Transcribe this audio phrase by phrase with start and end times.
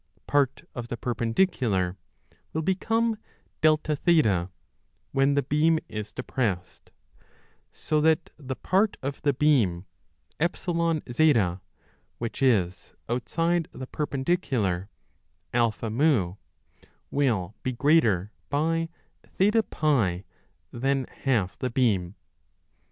[0.27, 1.95] CHAPTER 2 the perpendicular,
[2.53, 3.17] will become
[3.61, 4.49] A0
[5.11, 6.89] when the beam is depressed;
[7.71, 9.85] so that the part of the beam
[10.39, 11.19] EZ
[12.17, 14.89] which is outside the perpendicular
[15.53, 16.35] AM
[17.11, 18.89] will be greater by
[19.37, 20.23] 0FI
[20.73, 22.15] than half the beam.